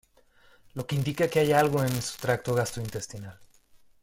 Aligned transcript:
lo 0.73 0.87
que 0.87 0.95
indica 0.95 1.27
que 1.27 1.37
hay 1.39 1.51
algo 1.51 1.83
en 1.83 2.01
su 2.01 2.17
tracto 2.17 2.55
gastrointestinal 2.55 3.39